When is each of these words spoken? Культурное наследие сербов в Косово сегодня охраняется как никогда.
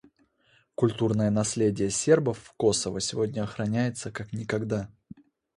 Культурное 0.73 1.29
наследие 1.29 1.91
сербов 1.91 2.39
в 2.39 2.53
Косово 2.53 2.99
сегодня 2.99 3.43
охраняется 3.43 4.09
как 4.11 4.33
никогда. 4.33 4.89